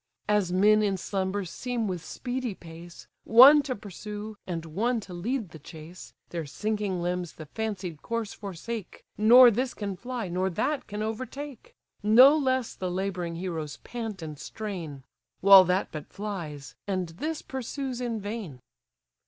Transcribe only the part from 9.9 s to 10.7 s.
fly, nor